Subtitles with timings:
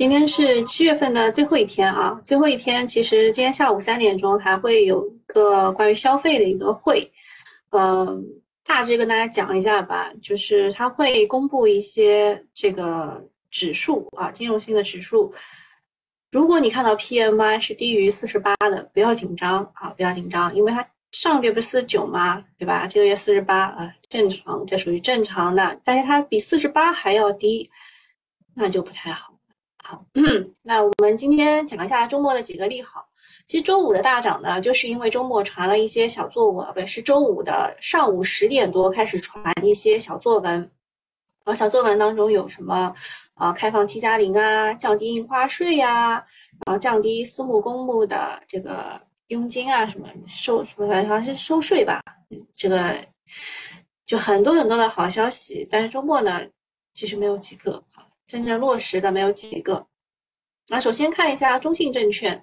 [0.00, 7.06] 今天是七月份的最后一天啊，最后一天，其实今天下午三点钟还会有个关于消费的一个会，
[7.72, 8.24] 嗯，
[8.64, 15.30] 大致跟大家讲一下吧，就是它会公布一些这个指数啊，金融性的指数。
[16.30, 20.82] 如果你看到 PMI 是低于四十八的，不要紧张啊，不要紧张，因为它
[21.12, 22.42] 上个月不是四十九吗？
[22.56, 22.86] 对吧？
[22.86, 27.70] 这个月四十八啊，正常，这属于正常的，但是它比四十八还要低，
[28.54, 29.29] 那就不太好。
[29.90, 30.04] 好，
[30.62, 33.04] 那我们今天讲一下周末的几个利好。
[33.44, 40.70] 其实周五的大涨呢，就是因为周末传了一些小作文，不是周五的上午十点多开始传一些小作文。
[41.42, 42.94] 呃，小作文当中有什么？
[43.34, 46.24] 啊，开放 T 加零啊，降低印花税呀，
[46.64, 52.00] 然后降低私募公募的这个佣金啊，什么收什么好像是收税吧？
[52.54, 52.96] 这个
[54.06, 55.66] 就很多很多的好消息。
[55.68, 56.40] 但是周末呢，
[56.94, 57.82] 其实没有几个。
[58.30, 59.84] 真正落实的没有几个。
[60.68, 62.40] 那首先看一下中信证券，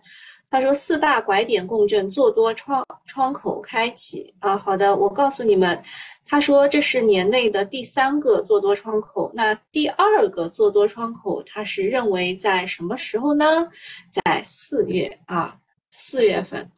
[0.50, 4.58] 他说四大拐点共振，做多窗窗口开启啊。
[4.58, 5.82] 好的，我告诉你们，
[6.26, 9.32] 他说这是年内的第三个做多窗口。
[9.34, 13.66] 那第二个做多窗口，他是认为在什么时候呢？
[14.12, 15.56] 在四月啊，
[15.92, 16.70] 四月份。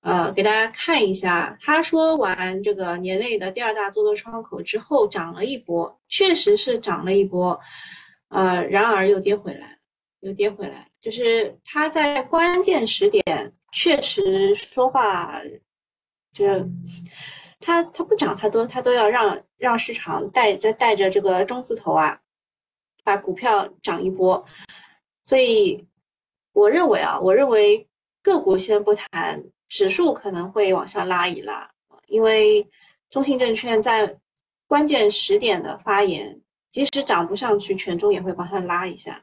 [0.00, 7.56] 呃，给大家看一下，他说完这个年内的第二大做多窗口之后，涨了一波，确实是涨了一波。
[8.28, 9.78] 呃，然而又跌回来，
[10.20, 15.40] 又跌回来，就是他在关键时点确实说话，
[16.34, 16.68] 就是
[17.58, 22.20] 他他不涨，他都他都要让让市场带着带着这个中字头啊，
[23.02, 24.44] 把股票涨一波。
[25.24, 25.82] 所以
[26.52, 27.88] 我认为啊，我认为
[28.22, 31.70] 个股先不谈，指数可能会往上拉一拉，
[32.08, 32.68] 因为
[33.08, 34.18] 中信证券在
[34.66, 36.38] 关键时点的发言。
[36.70, 39.22] 即使涨不上去，权重也会帮他拉一下。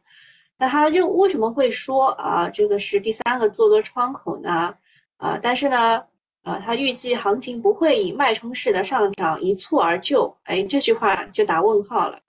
[0.58, 4.74] 那他就为什么会说啊，这个是第三个做多窗口呢？
[5.18, 6.02] 啊，但是呢，
[6.44, 10.34] 啊，他预计行情不会以脉冲式的上涨一蹴而就。
[10.44, 12.20] 哎，这句话就打问号了。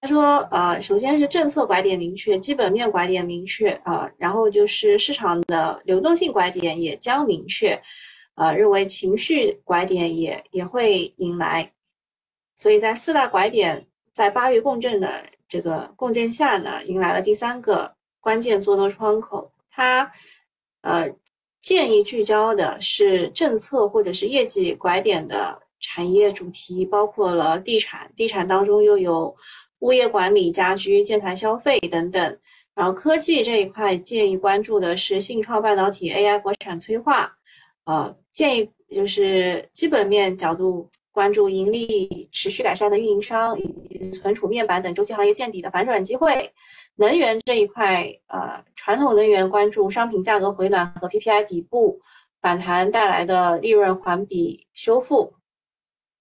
[0.00, 7.78] 他说，呃，首先是政策拐点明确，基本面拐点明确啊，然后就是市场的流动性拐点也将明确，
[8.36, 11.70] 呃，认为情绪拐点也也会迎来。
[12.60, 17.90] 所以在四大拐点在八月共振的这个共振下呢，迎来了第三个
[18.20, 19.50] 关键做多窗口。
[19.70, 20.12] 它
[20.82, 21.08] 呃
[21.62, 29.34] 建议聚焦的是政策或者是业绩拐点的产业主题，包括了地产，地产当中又有
[29.78, 32.38] 物业管理、家居、建材、消费等等。
[32.74, 37.34] 然后科技这一块建议关注的是信创、半导体、AI、国产催化。
[37.84, 40.86] 呃，建议就是基本面角度。
[41.12, 46.52] 关注盈利持续改善的运营商以及存储面板等周期行业见底的反转机会。
[46.96, 52.00] 能源这一块，呃，传统能源关注商品价格回暖和 PPI 底部
[52.40, 55.32] 反弹带来的利润环比修复。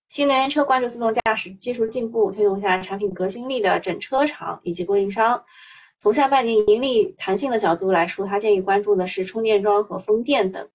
[0.08, 5.44] 新能源车关注自动驾驶技术进步推动下产品革新力的整车厂以及供应商。
[6.00, 10.68] 从下半年盈利弹性的角度来说，他建议关注的是充电桩和风电等。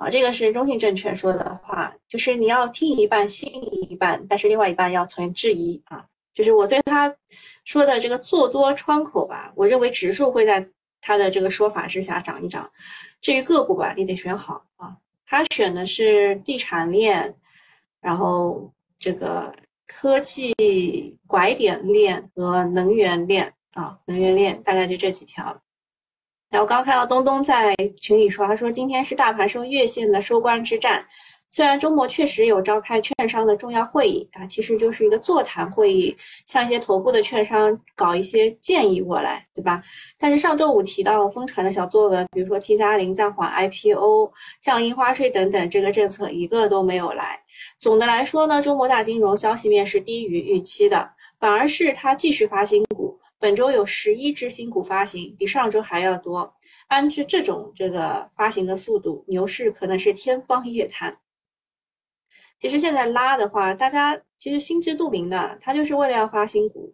[0.00, 6.02] 啊，这个是中信证券说的话，就是你要听一半，信一半，但是另外一半要存质疑啊。
[6.32, 7.14] 就是我对他
[7.66, 10.66] 说的这个做多窗口吧，我认为指数会在
[11.02, 12.70] 他的这个说法之下涨一涨。
[13.20, 14.96] 至于个股吧，你得选好啊。
[15.26, 17.34] 他选的是地产链，
[18.00, 19.54] 然后这个
[19.86, 20.54] 科技
[21.26, 25.54] 拐点链和能源链啊，能源链大概就这几条。
[26.50, 31.04] 然后刚看到东东在群里说，他说今天是大盘收月线的收官之战。
[31.52, 36.16] 虽然周末确实有召开券商的重要会议啊，其实就是一个座谈会议，
[36.46, 39.82] 向一些头部的券商搞一些建议过来，对吧？
[40.16, 47.40] 但是上周五提到疯传的小作文，比如说 T 加零暂缓 IPO、降印花税等等，这个政策一个都没有来。
[47.78, 53.19] 总的来说呢，周末大金融消息面是低于预期的，反而是它继续发新股。
[53.40, 56.54] 本周有十一只新股发行，比上周还要多。
[56.88, 61.18] 按照这种这个发行的速度，牛市可能是天方夜谭。
[62.58, 66.92] 其实现在拉的话，大家其实心知肚明的，他就是为了要发新股，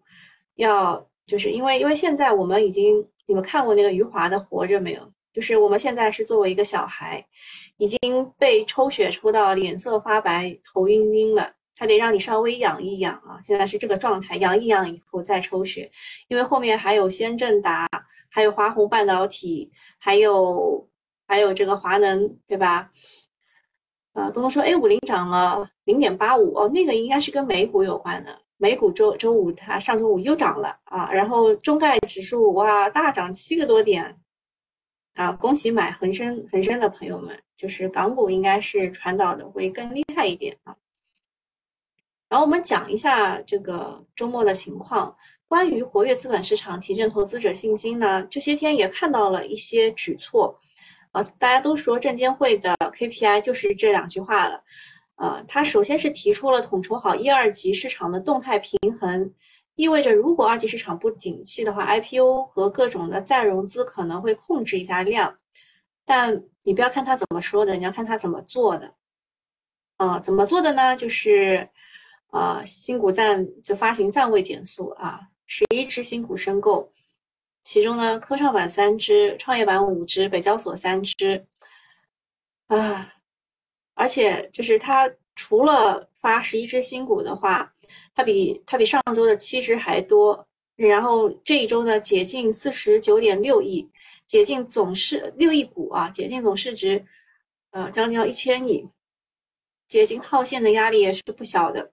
[0.55, 5.13] 要就是因为因为现在我们已经，你们看过那个余华的《活着》没有？
[5.33, 7.27] 就是我们现在是作为一个小孩，
[7.79, 7.99] 已经
[8.39, 11.56] 被抽血抽到脸色发白、头晕晕了。
[11.77, 15.91] 他得让你稍微养一养啊，现在是这个状态，养一养以后再抽血，
[16.29, 17.87] 因为后面还有先正达，
[18.31, 20.89] 还有华虹半导体，还有
[21.29, 22.91] 还有这个华能，对吧？
[24.15, 34.17] 呃，东东说 A 五零涨了零点八五哦，那个应该是跟美股有关的，美股周周五它上周五又涨了啊，然后中概指数哇大涨七个多点
[35.17, 40.75] 啊，恭喜买恒生恒生的朋友们，就是港股应该是传导的会更厉害一点啊。
[42.37, 45.17] 然后我们讲一下这个周末的情况。
[45.49, 50.55] 关于活跃资本市场、提振投资者信心呢，这些天也看到了一些举措。
[51.13, 54.63] 啊，大家都说证监会的 KPI 就是这两句话了。
[55.15, 59.33] 呃，它首先是提出了统筹好一二级市场的动态平衡，
[59.77, 65.35] 意味着如果二级市场不景气的话，IPO 和各种的再融资可能会控制一下量。
[66.05, 68.93] 但你不要看他怎么说的，你要看他怎么做的。
[69.97, 70.95] 啊，怎么做的呢？
[70.95, 71.67] 就是
[72.29, 75.21] 啊，新股暂就发行暂未减速啊。
[75.47, 76.93] 十一只新股申购，
[77.63, 81.47] 其中呢，科创板三只，创业板五只，北交所三只，
[82.67, 83.15] 啊，
[83.95, 87.73] 而且就是它除了发十一只新股的话，
[88.15, 90.45] 它比它比上周的七只还多，
[90.75, 93.89] 然后这一周呢，解禁四十九点六亿，
[94.27, 97.05] 解禁总市六亿股啊，解禁总市值，
[97.71, 98.85] 呃，将近要一千亿，
[99.87, 101.93] 解禁套现的压力也是不小的，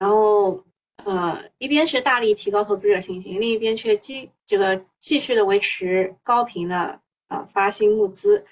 [0.00, 0.60] 然后。
[1.06, 8.44] 呃，一边是大力提高投资者信心，另一边却继这个继续的维持高频的啊发新募资，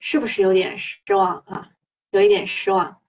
[0.00, 1.70] 是不是有点失望啊？
[2.10, 3.00] 有一点失望。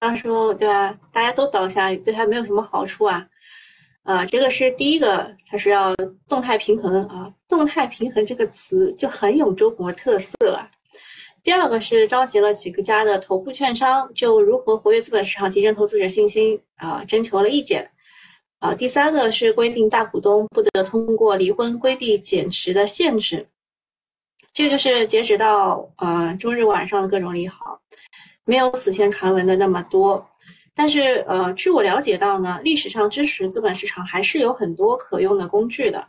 [0.00, 0.98] 到时候对吧？
[1.12, 3.28] 大家都倒下，对他没有什么好处啊。
[4.04, 5.94] 呃，这个是第一个，他是要
[6.26, 7.30] 动态平衡啊。
[7.46, 10.70] 动态平衡这个词就很有中国特色啊。
[11.42, 17.90] 第二个是召集了几个家的头部券商，就如何活跃资本市场、提振投资者信心啊，征求了意见。
[18.60, 23.44] 啊，第三个是规定大股东不得通过离婚规避减持的限制。
[24.52, 27.80] 这个就是截止到呃周日晚上的各种利好，
[28.44, 30.24] 没有此前传闻的那么多。
[30.76, 36.06] 但是呃，据我了解到呢，历史上支持资本市场还是有很多可用的工具的，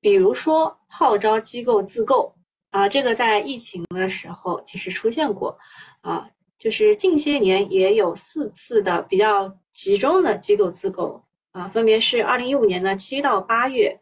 [0.00, 2.32] 比如说号召机构自购。
[2.70, 5.58] 啊，这个在疫情的时候其实出现过，
[6.02, 6.28] 啊，
[6.58, 11.22] 就是近些年也有四次的比较集中的机构自购，
[11.52, 13.98] 啊，分别是二零一五年的七到八月，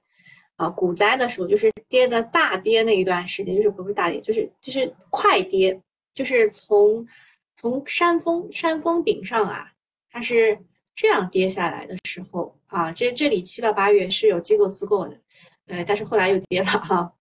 [0.57, 5.81] 啊，股灾的时候，就是跌的大跌那一段时间，就是不是大跌，就是就是快跌，
[6.12, 7.07] 就是从
[7.55, 9.71] 从山峰山峰顶上啊，
[10.11, 10.59] 它是
[10.95, 15.17] 这样跌下来的时候，啊，这这里七到八月是有机构自购的，
[15.69, 17.12] 呃，但是后来又跌了哈。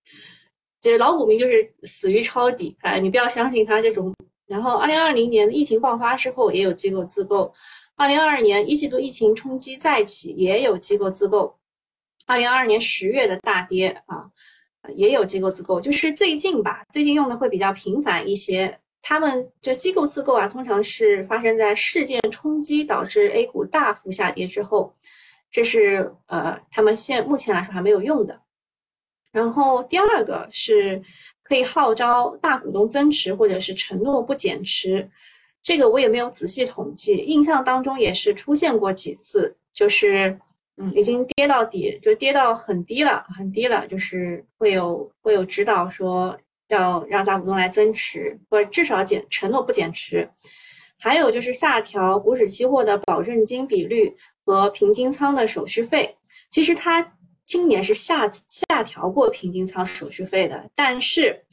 [0.86, 4.14] 这老股民就是死于抄底，哎，你不要相信他这种。
[4.46, 7.52] 然后，二零二零年疫情爆发之后，也有机构自购；
[7.96, 11.52] 二零二二年一季度疫情冲击再起，也有机构自购；
[12.28, 14.30] 二零二二年十月的大跌啊，
[14.96, 15.82] 也有机构自购。
[15.82, 18.80] 就是最近吧，最近用的会比较频繁一些。
[19.02, 24.96] 他们这机构自购啊，通常是发生在事件冲击导致 A 股大幅下跌之后，
[25.50, 28.40] 这是呃，他们现目前来说还没有用的。
[29.36, 31.02] 然后第二个是
[31.44, 35.10] 可以号召大股东增持，或者是承诺不减持，
[35.62, 40.40] 这个我也没有仔细统计，印象当中也是出现过几次，就是
[40.78, 46.40] 嗯已经跌到底，就跌到很低了，很低了，就是会有会有指导说
[46.70, 50.30] 要让大股东来增持，或者至少减承诺不减持，
[50.98, 54.16] 还有就是下调股指期货的保证金比率
[54.46, 56.16] 和平金仓的手续费，
[56.50, 57.12] 其实它。
[57.46, 61.46] 今年是下下调过平均仓手续费的，但是，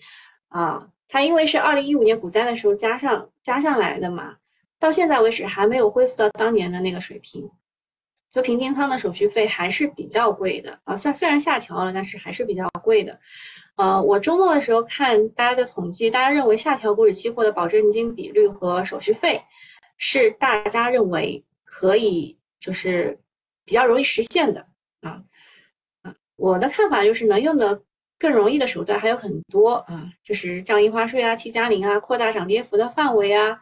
[0.48, 4.36] 啊，它因为是二零一五年股灾的时候加上加上来的嘛，
[4.78, 7.48] 到现在为止还没有恢复到当年的那个水平，
[8.30, 10.96] 就平均仓的手续费还是比较贵的啊。
[10.96, 13.20] 虽虽然下调了，但是还是比较贵的。
[13.76, 19.42] 呃，我周末的时候看大家的统计，大家认为下调股指期货的保证金比率和手续费
[19.98, 23.18] 是大家认为可以就是
[23.64, 24.66] 比较容易实现的
[25.02, 25.22] 啊。
[26.42, 27.80] 我的看法就是能用的
[28.18, 33.60] 更容易的手段还有很多啊，就是降印花税啊、T 加零啊、扩大涨跌幅的范围啊，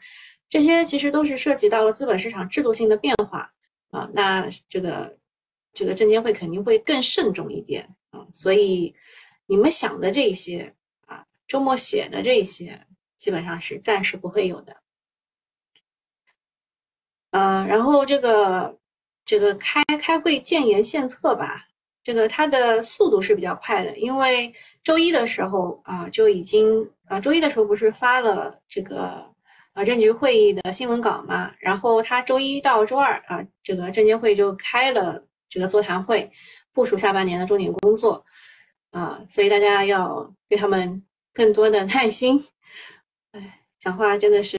[0.49, 3.52] 这些其实都是涉及到了资本市场制度性的变化
[3.90, 4.08] 啊。
[4.14, 5.14] 那这个
[5.75, 8.26] 这个证监会肯定会更慎重一点啊。
[8.32, 8.94] 所以
[9.44, 12.87] 你们想的这些啊，周末写的这些，
[13.18, 14.75] 基本上是暂时不会有的。
[17.32, 18.78] 嗯，然后这个
[19.22, 21.66] 这个开开会建言献策吧。
[22.11, 24.52] 这个它的速度是比较快的，因为
[24.83, 29.25] 周一的时候啊就已经啊周一的时候不是发了这个
[29.75, 36.29] 啊政局会议的新闻稿嘛，然后他周一到周二啊这个证监会就开了这个座谈会，
[36.73, 38.25] 部署下半年的重点工作
[38.90, 41.00] 啊，所以大家要对他们
[41.33, 42.45] 更多的耐心。
[43.31, 44.59] 哎，讲话真的是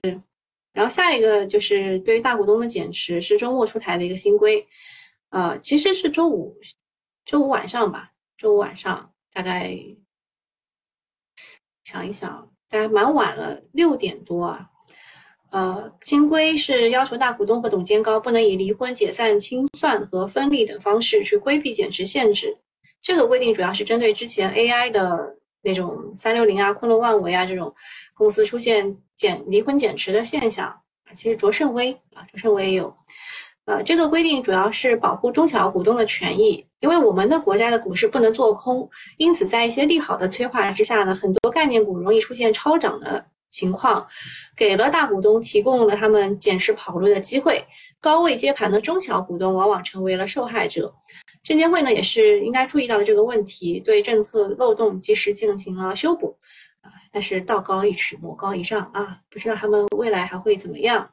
[0.71, 4.65] 然后下一个就是对于大股东的减持，是周末出台的一个新规，
[5.31, 6.55] 呃，其实是周五，
[7.25, 9.77] 周五晚上吧，周五晚上大概
[11.83, 14.67] 想一想，大概蛮晚了，六点多啊。
[15.51, 22.57] 呃，新规是要求大股东和董监高不能以离婚、解散、清算和分立等方式去规避减持限制。
[23.01, 27.73] 这个规定主要是针对之前 AI 的那种三六零啊、昆仑万维啊这种
[28.13, 30.81] 公司出现减离婚减持的现象。
[31.11, 32.95] 其实卓胜微啊，卓胜微也有。
[33.65, 43.25] 呃，这个规定主要是保护中小股东的权益，因为我们的国家的股市不能做空，因此在一些利好的催化之下呢，很多概念股容易出现超涨的。
[43.51, 44.07] 情况
[44.55, 47.61] 给了大股东提供了他们减持跑路的机会，
[47.99, 50.93] 高位接盘的中小股东往往成为了受害者。
[51.43, 56.37] 证监会呢也是应该注意到了这个问题，对政策漏洞及时进行了修补
[56.79, 56.87] 啊。
[57.11, 61.09] 但是道高一尺，魔高一丈啊，不知道他们未来还会怎么样。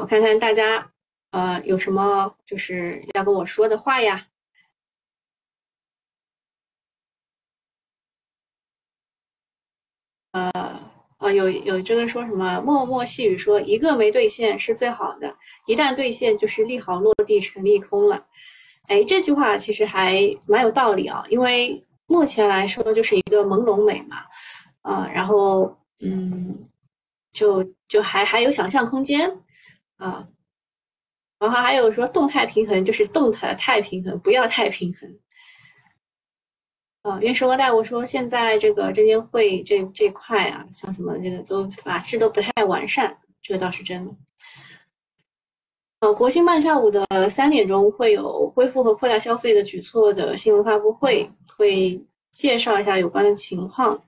[0.00, 0.90] 我看看大家
[1.32, 4.26] 呃有什么就是要跟我说的话呀？
[10.32, 10.52] 呃
[11.18, 15.36] 呃，有有这个说什么默默细语说一个没兑现是最好的，
[15.66, 18.24] 一旦兑现就是利好落地成利空了。
[18.88, 24.18] 哎，这句话其实还蛮有道理啊，因为目前来说就是一个朦胧美嘛，
[24.82, 26.68] 呃，然后嗯，
[27.32, 29.40] 就就还还有想象空间
[29.98, 30.26] 啊，
[31.38, 35.18] 然后还有说动态平衡就是动态太平衡，不要太平衡。
[37.02, 44.12] 啊，因为说带我说现在这个证监会这这块啊，像什么这个都法制都不太完善，这个倒是真的。
[46.00, 52.00] 呃，国庆办下午的三点钟会有恢复和扩大消费的举措的新闻发布会，会
[52.30, 54.00] 介绍一下有关的情况。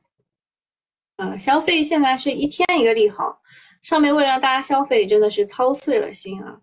[1.17, 3.41] 啊，消费现在是一天一个利好，
[3.83, 6.61] 上面为了让大家消费，真的是操碎了心啊。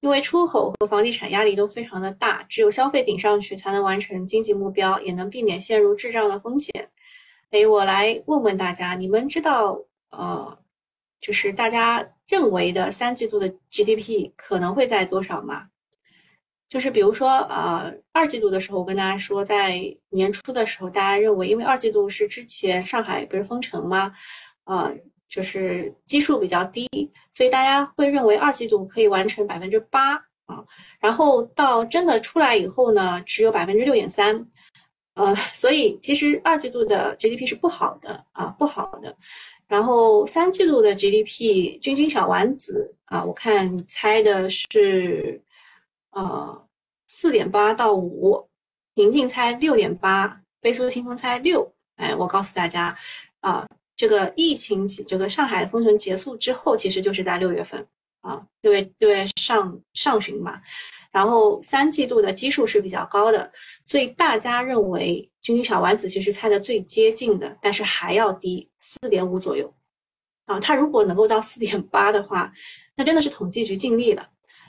[0.00, 6.90] 因为出口和房地产压力都非常的大，只有消费顶上去，才能完成经济目标，也能避免陷入滞胀的风险。
[7.52, 9.78] 哎，我来问问大家，你们知道，
[10.10, 10.58] 呃，
[11.20, 15.68] 就是大家认为的三季度的 GDP 可能会在多少吗？
[16.68, 19.78] 就是比如说，呃，二季度的时候，我跟大家说，在
[20.10, 24.12] 年初的时候，大家认为，因为二季度是之前上海不是封城吗？
[24.64, 24.92] 呃。
[25.32, 26.86] 就是基数比较低，
[27.32, 30.12] 所以大家会认为二季度可以完成百分之八
[30.44, 30.62] 啊，
[31.00, 34.46] 然后到真的出来以后呢，只有百分之六点三，
[35.14, 39.16] 呃，所以其实二季度的 GDP 是不好的啊，不好的。
[39.66, 45.40] 然后三季度的 GDP，君君小丸子啊，我看猜的是
[46.10, 46.68] 呃
[47.08, 48.46] 四点八到五，
[48.96, 52.94] 宁静猜六点八，飞速清风猜六，哎，我告诉大家
[53.40, 53.66] 啊。
[54.02, 57.86] 这个疫情，这个上海封城结束之后，其实就是在六月份
[58.22, 60.60] 啊，六月六月上上旬嘛。
[61.12, 63.52] 然后三季度的基数是比较高的，
[63.86, 69.72] 所以大家认为君君小丸子其实猜的最接近的，但是还要低四点五左右
[70.46, 70.58] 啊。
[70.58, 72.52] 它如果能够到四点八的话，
[72.96, 74.28] 那真的是统计局尽力了。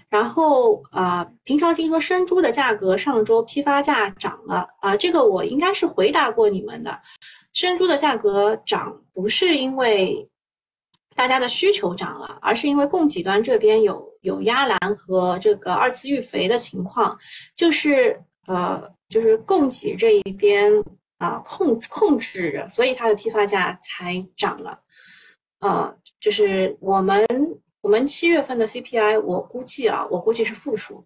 [0.10, 7.02] 然后啊，平常心说生猪的价格上周批发价涨了啊，这个我应该是回答过你们的。
[7.53, 10.27] 生猪的价格涨不是因为
[11.15, 17.15] 大家的需求涨了，而是因为供给端这边有有压栏和这个二次育肥的情况，
[17.55, 20.72] 就是呃就是供给这一边
[21.19, 24.79] 啊控控制着，所以它的批发价才涨了。
[25.60, 27.24] 呃，就是我们
[27.81, 31.05] 我们七月份的 CPI，我估计啊，我估计是负数，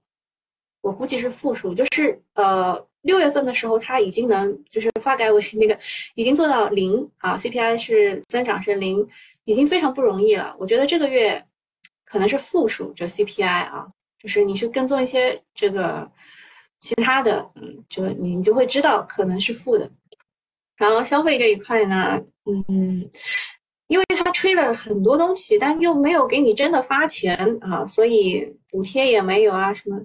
[0.79, 2.86] 我估计是负数，就是呃。
[3.03, 5.77] 六月份的时候，它已经能就是发改委那个
[6.15, 9.07] 已经做到零啊，CPI 是增长是零，
[9.45, 10.55] 已经非常不容易了。
[10.59, 11.41] 我觉得这个月
[12.03, 13.87] 可能是负数，就 CPI 啊，
[14.19, 16.11] 就是你去跟踪一些这个
[16.79, 19.89] 其他的，嗯，就你你就会知道可能是负的。
[20.75, 23.09] 然后消费这一块呢，嗯，
[23.87, 29.97] 因为它吹了很多东西，但又没有给你真的发钱啊，所以补贴也没有啊，什么，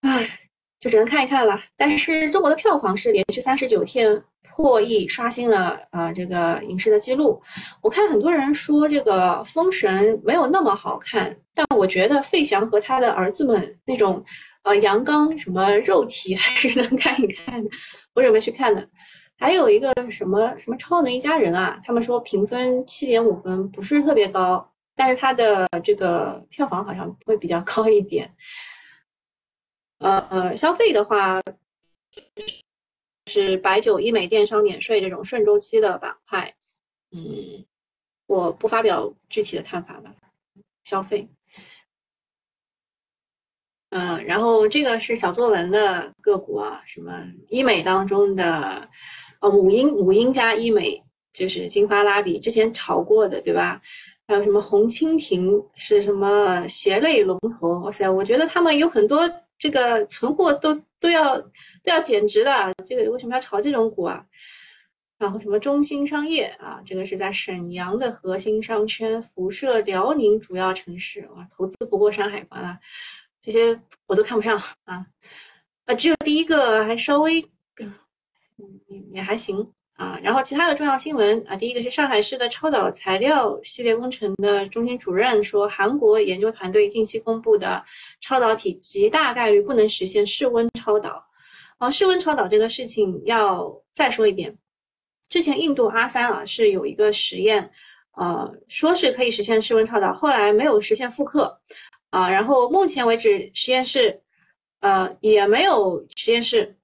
[0.00, 0.39] 唉。
[0.80, 1.60] 就只能看一看了。
[1.76, 7.40] 但是中国的票房是连续三十九天破亿，刷新了啊这个影视的记录。
[7.82, 14.22] 我看很多人说这个《封神》没有那么好看，但我觉得费翔和他的儿子们那种
[14.64, 17.70] 呃阳刚什么肉体还是能看一看的。
[18.14, 18.86] 我准备去看的。
[19.38, 28.30] 还有一个什么什么《超能一家人》啊，他们说评分七点五分不是特别高，但是它的这个票房好像会比较高一点。
[30.00, 31.40] 呃呃，消费的话
[33.26, 36.52] 是白酒、医美、电商、免税这种顺周期的板块，
[37.12, 37.64] 嗯，
[38.26, 40.12] 我不发表具体的看法吧。
[40.84, 41.28] 消费，
[43.90, 48.88] 嗯，然后这个是小作文的个股啊，什么医美当中的，
[49.40, 51.00] 呃，母婴母婴加医美，
[51.32, 53.80] 就是金发拉比之前炒过的，对吧？
[54.26, 57.78] 还有什么红蜻蜓是什么鞋类龙头？
[57.80, 59.28] 哇塞，我觉得他们有很多
[59.60, 64.26] 这个存货都都要都要减值的，这个为什么要炒这种股啊？
[65.18, 72.78] 然后什么中兴商业啊，这个是在沈阳的核心商圈，辐射辽宁主要城市，哇，投资不过山海关了，
[73.38, 75.06] 这些我都看不上啊，
[75.84, 77.44] 啊，只有第一个还稍微，
[77.80, 77.92] 嗯，
[78.88, 80.18] 也也还行啊。
[80.22, 87.84] 然后其他的重要新闻啊，第一个是上海市的超导材料系列工程的中心主任说，韩国研究团队近期公布的
[88.20, 91.22] 超导体极大概率不能实现室温超导，
[91.78, 94.56] 啊，室温超导这个事情要再说一遍。
[95.28, 97.70] 之前印度阿三啊是有一个实验，
[98.16, 101.60] 呃，说是可以实现室温超导，后来没有实现复刻，
[102.10, 104.20] 啊，然后目前为止实验室，
[104.80, 106.76] 呃，也没有实验室，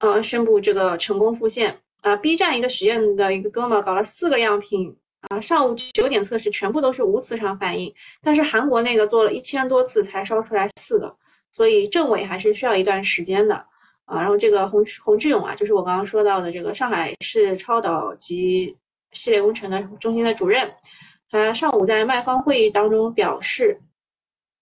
[0.00, 2.16] 呃，宣布这个成功复现啊。
[2.16, 4.96] B 站一个实验的一个哥们搞了四个样品
[5.28, 11.16] 啊，上午九点测试全部都是无磁场反应，但是韩国那个做了一千多次才烧出来四个，
[11.50, 13.54] 所以证伪还是需要一段时间的。
[14.04, 18.76] 啊，然后这个洪洪志勇啊，就是我刚刚说到的这个上海市超导及
[19.10, 20.72] 系列工程的中心的主任，
[21.28, 23.80] 他上午在卖方会议当中表示，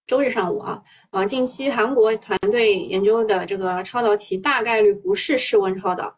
[0.07, 6.17] 周日上午啊，啊，近期韩国团队研究的这个超导体大概率不是室温超导，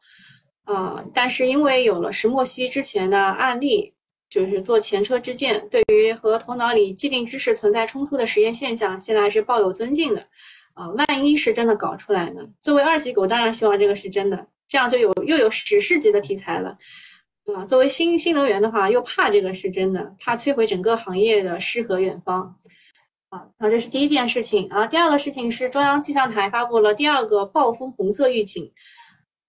[0.66, 3.94] 啊，但是因为有了石墨烯之前的案例，
[4.28, 10.26] 就是做前车之鉴，对于和头脑里既定知识存在冲突的实验现象，现在是抱有尊敬的。
[10.74, 12.42] 啊，万一是真的搞出来呢？
[12.60, 16.76] 作为二级狗，当然希望这个是真的，这样就有又有史诗级的题材了。
[17.54, 22.54] 啊，作为新新能源的话，又怕这个是真的，怕摧毁整个行业的诗和远方。
[23.30, 24.68] 啊，然后这是第一件事情。
[24.68, 28.70] 啊，第二个事情是中央气象台发布了第二个暴风红色预警，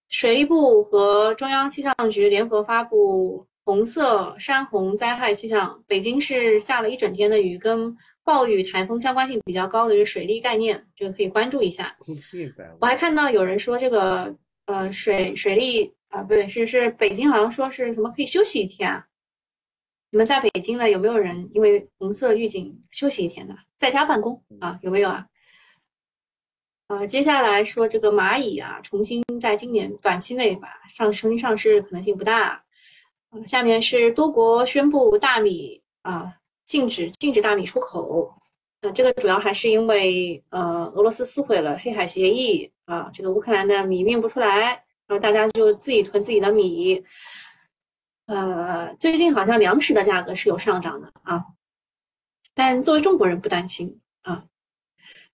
[0.08, 5.82] 水利部和中央气象局联合发布红色山洪灾害气象。
[5.86, 7.96] 北京是下了一整天的雨，跟。
[8.24, 11.96] 暴雨、台风相关性比较高的是水利概念，这个可以关注一下。
[12.78, 19.02] 我还看到有人说这个呃水水利啊，不对，是是北京好像说是什么可以休息一天啊？
[20.10, 24.78] 你们在北京呢有没有人因为红色预警休息一天的，在家办公啊？
[24.82, 25.26] 有没有啊？
[26.88, 32.62] 啊，接下来说这个蚂蚁啊，重新在今年短期内吧上重新上市可能性不大。
[33.30, 36.34] 啊，下面是多国宣布大米啊。
[36.66, 38.30] 禁止禁止大米出口，
[38.82, 47.02] 呃，这个主要还是因为呃，俄罗斯撕毁了黑海协议啊，这个乌克兰的米运不出来，然后大家就自己囤自己的米，
[48.26, 51.42] 呃，最近好像粮食的价格是有上涨的啊，
[52.52, 53.98] 但作为中国人不担心。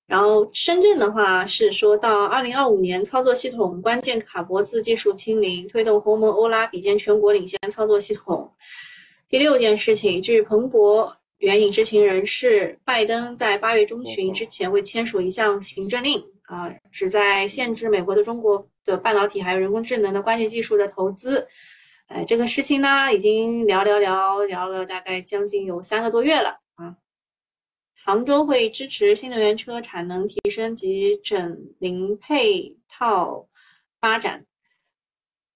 [0.06, 8.52] 然后深圳的话是说到二零二五年操作系统关键卡脖子技术清零，推动鸿蒙欧拉比肩全国领先操作系统。
[9.28, 11.16] 第六件事情，据彭博。
[11.38, 21.46] 援引知情人士，拜登在八月中旬之前会签署一项行政令，啊，旨在限制美国的中国的半导体还有人工智能的关键技术的投资。
[22.06, 26.56] 哎，这个事情呢，已经聊聊聊聊了大概将近有三个多月了。
[28.04, 33.48] 杭州会支持新能源车产能提升及整零配套
[34.00, 34.44] 发展，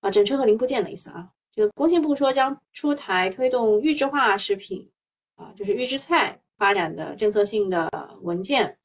[0.00, 1.28] 啊，整车和零部件的意思啊。
[1.52, 4.90] 这个工信部说将出台推动预制化食品。
[5.40, 7.88] 啊，就是预制菜发展的政策性的
[8.22, 8.76] 文件，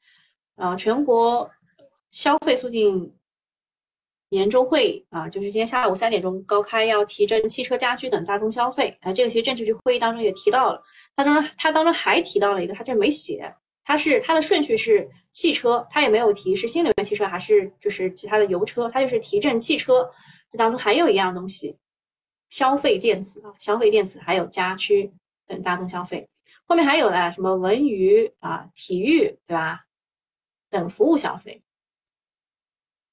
[0.54, 1.50] 啊，全国
[2.12, 3.12] 消费促进
[4.34, 8.96] 年终会啊，就是今天下午三点钟高开，要提振汽车、家居等大宗消费。
[9.02, 10.82] 啊，这个其实政治局会议当中也提到了，
[11.16, 13.54] 它当中它当中还提到了一个，它这没写，
[13.86, 20.10] 它是它的顺序是汽车，它也没有提是新能源汽车还是就是其他的油车，它就是提振汽车。
[20.50, 21.78] 这当中还有一样东西，
[22.50, 25.12] 消费电子啊，消费电子还有家居
[25.48, 26.28] 等大宗消费。
[26.66, 29.80] 后面还有呢，什么文娱啊、体育，对吧？
[30.70, 31.63] 等服务消费。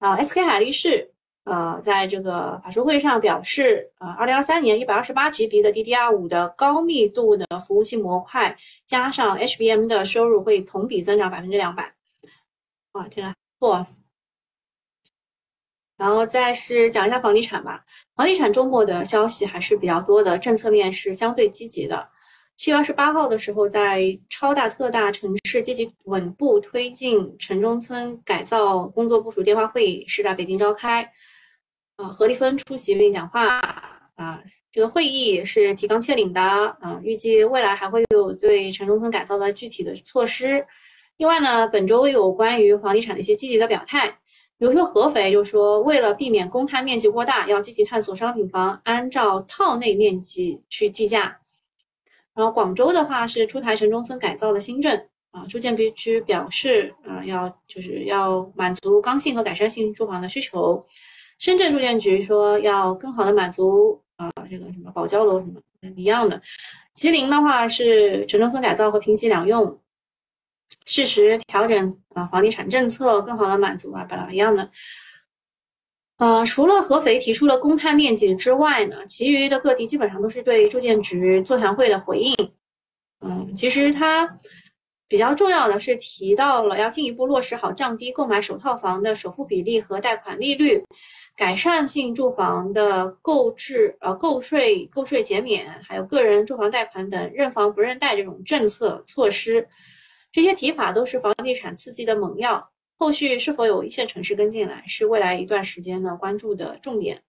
[0.00, 1.12] 啊，SK 海力士
[1.44, 11.94] 呃，在这个法说会上表示，啊，二零二三年一百二十八 GB 的 DDR 五的高密度的服务器模块加上 HBM 的收入会同比增长百分之两百。
[12.92, 13.86] 哇，这个错。
[15.96, 17.84] 然后再是讲一下房地产吧，
[18.16, 22.08] 房地产周末的消息还是比较多的，政策面是相对积极的。
[22.60, 31.02] 七月二十八号的时候，在超大特大城市积极稳步推进城中村改造工作部署电话会议是在北京召开，
[31.96, 33.58] 啊，何立峰出席并讲话，
[34.14, 40.62] 啊，这个会议是提纲挈领的啊，预计未来还会有对城中村改造的具体的措施。
[41.16, 44.06] 另外呢，本周有关于房地产的一些积极的表态，
[44.58, 51.39] 比如说合肥就说，为了避免公摊面积过大，要积极探索商品房按照套内面积去计价。
[52.34, 54.96] 然后广州的话是出台城中村改造的新政
[55.30, 60.84] 啊，住建必须表示啊，要就是要满足刚性和改善性住房的需求。
[61.38, 64.00] 深圳住建局说要更好的满足。
[64.20, 65.58] 啊，这个什么保交楼什么
[65.96, 66.38] 一样的，
[66.92, 69.80] 吉林的话是城中村改造和平级两用，
[70.84, 74.70] 适时调整啊房地产政策，更好的满足啊巴拉一样的。
[76.20, 82.34] 呃，除了合肥提出了公摊面积之外呢，其余的各地基本上都是对住建局座谈会的回应。
[83.22, 84.28] 嗯，其实它
[85.08, 90.84] 比较重要的是提到了要进一步落实好降低购买首套房的首付比例和贷款利率。
[91.36, 99.66] 改善性住房的购置、呃购税、购税减免，还有个人住房贷款等认房不认贷这种政策措施，
[100.30, 102.68] 这些提法都是房地产刺激的猛药。
[103.00, 107.22] 后续是否有一线城市跟进来，是未来一段时间呢关注的重点。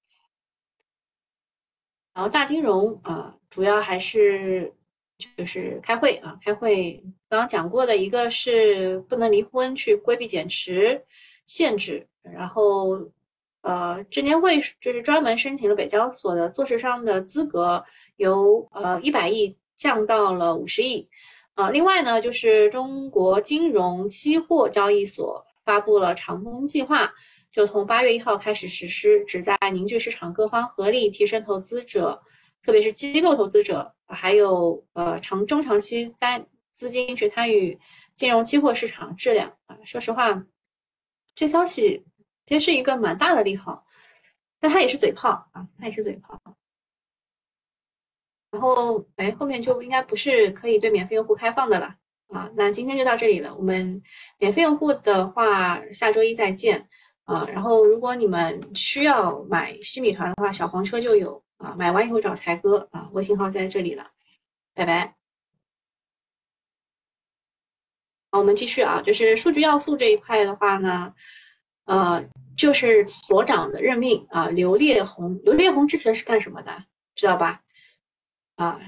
[2.14, 4.72] 然后大金融啊，主要还是
[5.38, 7.02] 就是开会啊，开会。
[7.30, 11.02] 刚刚讲过的一个是不能离婚，去规避减持
[11.46, 13.10] 限制，然后。
[13.64, 21.08] 呃，证监会就是专门申请了北交所的做市商的资格，由呃一百亿降到了五十亿。
[21.54, 27.12] 啊，另外呢，就是中国金融期货交易所发布了长风计划，
[27.52, 32.22] 就从八月一号开始实施，旨在凝聚市场各方合力，提升投资者，
[32.62, 37.80] 特别是机构投资者，还有呃长中长期在资金去参与
[38.16, 39.58] 金融期货市场质量。
[39.66, 40.46] 啊，说实话，
[41.36, 42.06] 这消息。
[42.48, 43.86] 其实是一个蛮大的利好，
[44.60, 46.38] 但它也是嘴炮啊，它也是嘴炮。
[48.50, 51.96] 然后，哎，后面就应该不是可以对免费用户开放的了
[52.32, 52.50] 啊。
[52.56, 54.02] 那今天就到这里了，我们
[54.38, 56.88] 免费用户的话，下周一再见
[57.26, 57.46] 啊。
[57.52, 64.12] 然后，如果你们需要买西米团的话，小黄车就有啊，买完以后找才哥啊，微信号在这里了，
[64.74, 65.16] 拜拜。
[68.32, 71.14] 好，我们继续啊，就是数据要素这一块的话呢。
[71.86, 72.24] 呃，
[72.56, 76.86] 就是所长的任命啊，刘烈红，刘烈红之前是干什么的？
[77.16, 77.62] 知道吧？
[78.56, 78.80] 啊，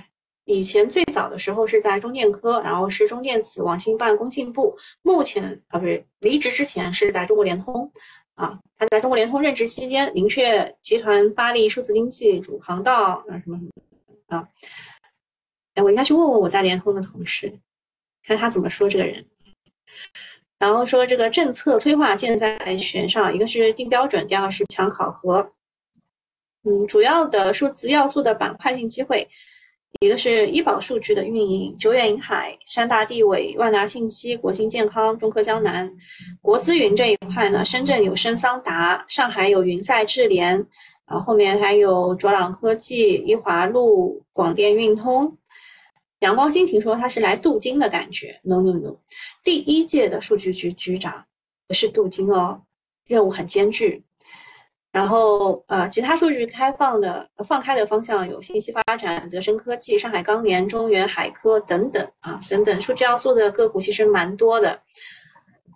[0.45, 7.89] 以前最早的时候是在中电科，然后是中电子网信办工信部，目前啊不是离职之前是在中国联通
[8.35, 14.47] 啊，他在中国联通任职期间，明确集团发力数字经济主航道啊什么什么啊，
[15.75, 17.59] 哎，我应该去问问我在联通的同事，
[18.23, 19.25] 看他怎么说这个人。
[20.59, 25.45] 然后说这个政策催化箭在弦上，一个是定标准，第二个是强考核。
[26.63, 29.27] 嗯，主要的数字要素的板块性机会，
[29.99, 35.89] 一个是医保数据的运营，久远银海、山大地委、万达信息、国信健康、中科江南、
[36.41, 40.55] 国资云这一块呢，深圳有深桑达，上海有云赛智联，
[41.07, 45.37] 然后后面还有卓朗科技、一华路、广电运通。
[46.19, 48.97] 阳光心情说他是来镀金的感觉，no no no，
[49.43, 51.25] 第一届的数据局局长
[51.67, 52.61] 不是镀金哦，
[53.07, 54.03] 任务很艰巨。
[54.93, 64.79] 然后呃，其他数据开放的放开的方向有信息发展、德生科技、上海钢联、中原海科等等啊等等，数据要素的个股其实蛮多的。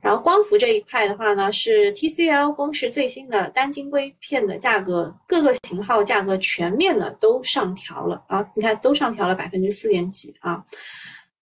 [0.04, 8.48] 然后光伏这一块的话呢，是 TCL 公示最新的单晶硅片的价格，各个型号价格全面的都上调了啊！
[8.56, 10.64] 你看都上调了百分之四点几啊！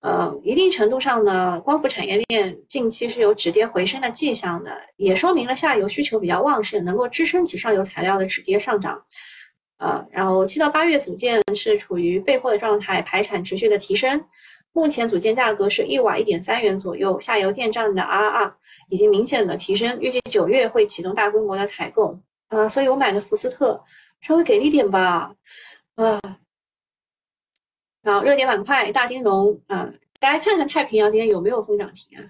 [0.06, 9.02] 呃，一定程度上呢，光伏产业链近期是有止跌回升的迹象的，也说明了下游需求比较旺盛，能够支撑起上游材料的止跌上涨。
[9.80, 14.24] 呃，然后七到八月组件是处于备货的状态，排产持续的提升。
[14.74, 18.52] 目前组件价格是一瓦一点三元左右，下游电站的 RR
[18.90, 22.16] 已经明显的提升，预计九月会启动大规模的采购
[22.50, 23.84] 啊，所以我买的福斯特
[24.22, 25.34] 稍微给力点吧，
[25.96, 26.22] 啊，
[28.06, 32.22] 然后热点板块大金融啊，大家看看太平洋今天有没有封涨停啊？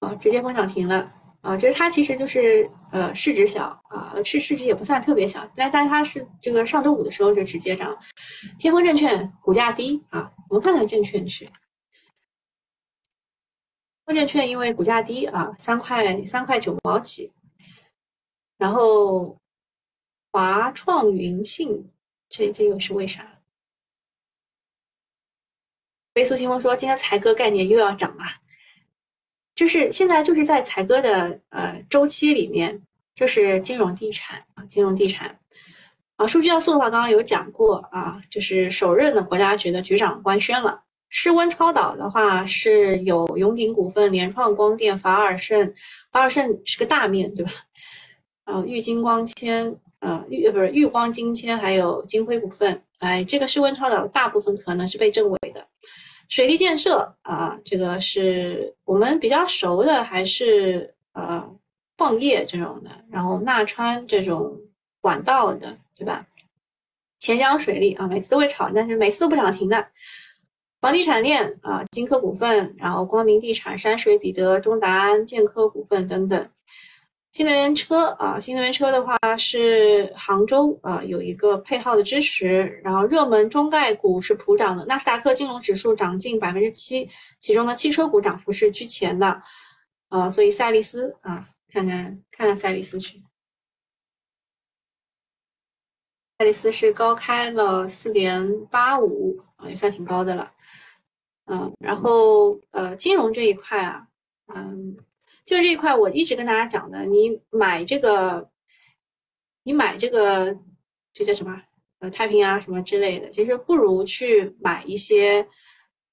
[0.00, 1.14] 啊，直接封涨停了。
[1.40, 7.96] 啊，就是它其实就是呃市值小啊，市市值也不算特别小，但但它是这个上周五的时候就直接涨。
[8.58, 11.48] 天风证券股价低啊，我们看看证券去。
[14.04, 17.32] 证券因为股价低啊，三块三块九毛几。
[18.58, 19.38] 然后
[20.30, 21.90] 华创云信
[22.28, 23.40] 这这又是为啥？
[26.14, 28.24] 飞速清风说今天财哥概念又要涨了。
[29.54, 32.80] 就是现在就是在财哥的呃周期里面，
[33.14, 35.36] 就是金融地产啊，金融地产
[36.16, 36.26] 啊。
[36.26, 40.84] 数据要素的话，刚刚有讲过啊，就是首任的国家局的局长官宣了。
[41.10, 45.74] 室温超导的话是有永鼎股份、联创光电、法尔胜，
[46.12, 47.52] 法尔胜是个大面对吧？
[48.44, 52.82] 啊，玉金光纤，啊玉不是玉光金铅，还有金辉股份。
[52.98, 55.66] 哎，这个是温超导大部分可能是被证伪的。
[56.28, 61.48] 水利建设啊，这个是我们比较熟的，还是呃
[61.96, 64.56] 矿业这种的，然后纳川这种
[65.00, 66.26] 管道的，对吧？
[67.18, 69.88] 钱江水利啊，每次都会炒，但是每次都不涨停的。
[70.80, 76.48] 房地产链啊，金科股份，然后光明地产、山水、彼得、中达安、建科股份等等。
[77.38, 89.40] 新能源车啊，新能源车的话是杭州啊有一个配套的支持，然后热门中概股是普涨的，纳斯达克金融指数涨近百分之七，其中的汽车股涨幅是居前的
[90.08, 93.22] 啊，所以赛力斯啊，看看看看赛力斯去，
[96.38, 100.52] 赛力斯是高开了四点八五啊，也算挺高的了。
[101.46, 104.08] 嗯，然后呃，金融这一块啊，
[104.52, 104.96] 嗯，
[105.48, 108.50] 就这一块，我一直跟大家讲的，你买这个，
[109.62, 110.54] 你买这个，
[111.14, 111.58] 这叫什么？
[112.00, 115.48] 呃，太平洋什么之类的，其实不如去买一些，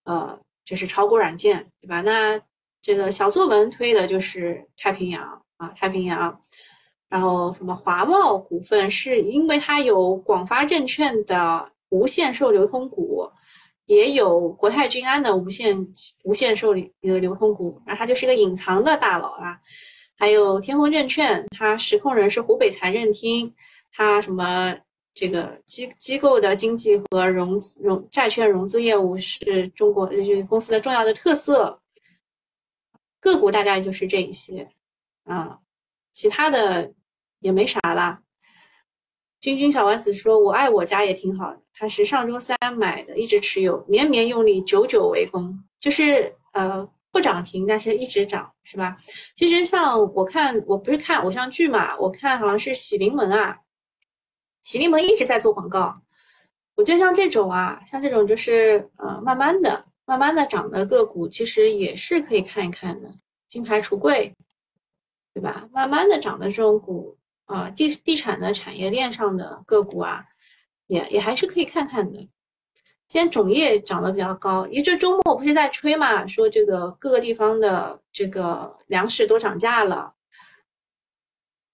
[0.05, 1.99] 呃，就是炒股软件，对吧？
[1.99, 2.39] 那
[2.81, 6.41] 这个小作文推的就是太平洋啊，太平洋，
[7.09, 13.29] 然后什么华贸股份，是因为它有广发证券的无限售流通股。
[13.85, 15.87] 也有国泰君安的无限
[16.23, 19.59] 无限受理一个流通股，那它就是一个隐藏的大佬啊。
[20.17, 23.53] 还有天风证券，它实控人是湖北财政厅，
[23.91, 24.75] 它什么
[25.13, 31.79] 这个机机构的经济和融融债券融资业务是中国就是公司的重要的特色。
[33.19, 34.67] 个股大概就是这一些
[35.23, 35.59] 啊，
[36.11, 36.93] 其他的
[37.39, 38.19] 也没啥了。
[39.45, 48.97] 君君小丸子说：“我爱我家也挺好的，他是上周三买的，一直持有，绵绵用力，久久为功，就是呃不涨停，但是一直涨，是吧？
[49.35, 53.55] 其实像我看，我不是看偶像剧嘛，我看好像是喜临门啊，
[54.63, 55.95] 喜临门一直在做广告。
[56.73, 63.11] 我就像这种啊，像这种就是呃慢慢的、慢慢的涨的个股，其实也是可以看一看的。
[63.47, 64.33] 金牌橱柜，
[65.35, 65.69] 对吧？
[65.71, 70.23] 慢慢的涨的这种股。”啊，地地产的产业链上的个股啊，
[70.87, 72.29] 也也还是可以看看的。
[73.07, 80.14] 今天种业涨得比较高，因为这周末不是在吹嘛，说这个各个地方的这个粮食都涨价了，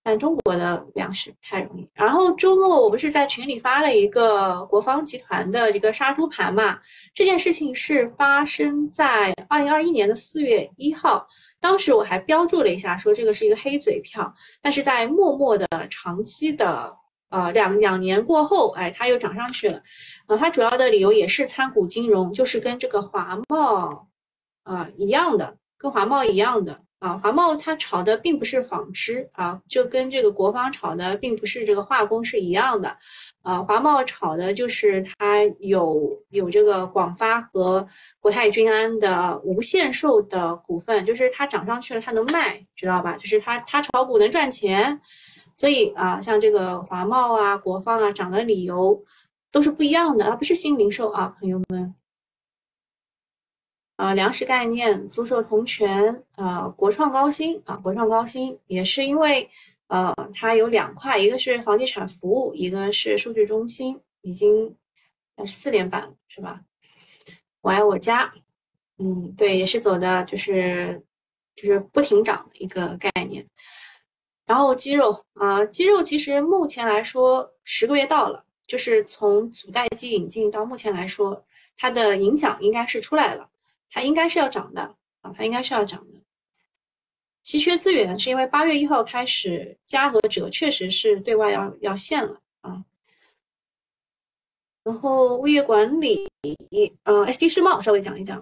[0.04, 1.88] 但中国的粮食不太容易。
[1.94, 6.80] 然后周末我不是在群里发了一个国防集团的一个杀猪盘嘛，
[7.14, 11.28] 这件事情是发生在二零二一年的四月一号。
[11.60, 16.92] 当时我还标注了一下，说这个是一个黑嘴票，但是在默默的长期的
[17.30, 19.80] 呃两两年过后，哎，它又涨上去了。
[20.28, 24.08] 呃，它主要的理由也是参股金融，就是跟这个华贸
[24.64, 26.82] 啊一样的，跟华贸一样的。
[27.02, 32.96] 啊，华贸它炒的并不是纺织啊，就跟这个国防炒的并不是这个化工是一样的，
[33.42, 37.88] 啊，华贸炒的就是它有有这个广发和
[38.20, 43.18] 国泰君安的无限售的股份，就是它涨上去了，它能卖，知道吧？
[43.18, 45.02] 就是它它炒股能赚钱，
[45.56, 49.04] 所以啊，像这个华贸啊、国防啊涨的理由
[49.52, 51.96] 都是不一样的，而不是新零售啊，朋友们。
[54.02, 59.48] 啊，粮食概念、租售同权，啊，国创高新啊，国创高新也是因为，
[59.90, 64.76] 呃，它有两块，一个是房地产服务，一个是数据中心，已经
[65.46, 66.62] 四连板是吧？
[67.62, 68.34] 我爱我家，
[68.98, 71.00] 嗯，对，也是走的就是
[71.56, 73.46] 就是不停涨的一个概念。
[74.48, 81.46] 然后肌肉啊，肌肉其实目前来说十个月到了，就是从阻代机引进到目前来说，
[81.78, 83.48] 它的影响应该是出来了。
[83.92, 84.82] 它应该是要涨的
[85.22, 86.16] 啊，它应该是要涨的。
[87.44, 92.84] 稀缺资源是因为八月一号开始加和者确实是对外要要限了啊。
[94.84, 96.30] 然后物业管理，
[97.04, 98.40] 呃，SD 世贸稍微讲一讲。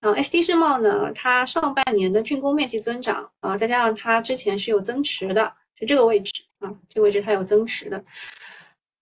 [0.00, 8.02] 啊，SD 世贸呢，它上半年的竣工面积增长啊，再加上它之前是有增持的，是这个位置啊，这个位置它有增持的。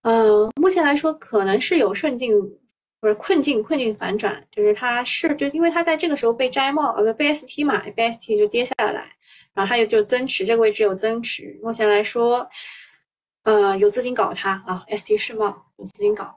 [0.02, 2.34] 呃，目前来说可能是有顺境。
[3.04, 9.14] 不是困境，困境反转，就是它是就因为它在这个时候被摘帽，呃不被 ST 嘛，被 ST 就跌下来，
[9.52, 12.48] 然后它又就增持，这个位置有增持，目前来说，
[13.42, 16.34] 呃有资金搞它啊，ST 世贸有资金搞，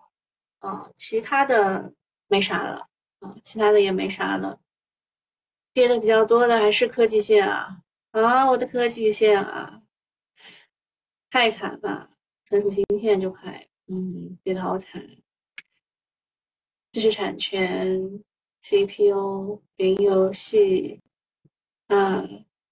[0.60, 1.94] 啊其他的
[2.28, 2.86] 没啥了，
[3.22, 4.60] 啊其他的也没啥了，
[5.72, 7.78] 跌的比较多的还是科技线啊，
[8.12, 9.84] 啊我的科技线啊，
[11.32, 12.10] 太惨了，
[12.44, 15.02] 存储芯片这块，嗯，跌得好惨。
[16.92, 18.22] 知识产权、
[18.62, 21.00] CPU、云游戏，
[21.88, 22.24] 啊，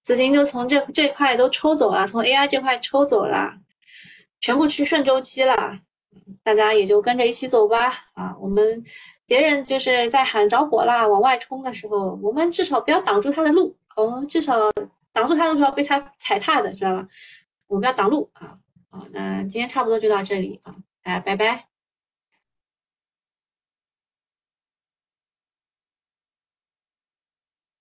[0.02, 3.58] 资金就从这这块都抽走了，从 AI 这块抽走了，
[4.40, 5.78] 全部去顺周期了，
[6.42, 8.06] 大家也就跟着一起走吧。
[8.14, 8.82] 啊，我们
[9.26, 14.70] 别人就是在喊着火啦，往外冲的时候，我们至少不要挡住他的路，我们至少
[15.12, 17.06] 挡住他的路要被他踩踏的，知道吧？
[17.68, 18.58] 我们要挡路啊。
[18.90, 21.75] 好，那今天差不多就到这里啊，大家拜拜。